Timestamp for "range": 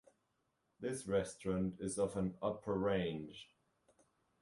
2.73-3.51